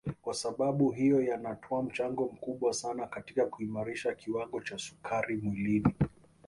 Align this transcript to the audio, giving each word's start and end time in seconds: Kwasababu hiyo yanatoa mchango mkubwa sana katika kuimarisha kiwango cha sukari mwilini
Kwasababu 0.21 0.91
hiyo 0.91 1.21
yanatoa 1.23 1.83
mchango 1.83 2.25
mkubwa 2.25 2.73
sana 2.73 3.07
katika 3.07 3.45
kuimarisha 3.45 4.15
kiwango 4.15 4.61
cha 4.61 4.77
sukari 4.77 5.37
mwilini 5.37 5.93